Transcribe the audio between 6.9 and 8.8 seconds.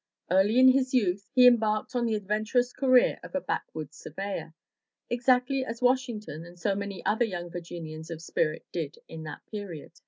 other young Virginians of spirit